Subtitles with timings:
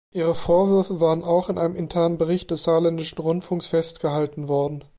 [0.11, 4.83] Ihre Vorwürfe waren auch in einem internen Bericht des Saarländischen Rundfunks festgehalten worden.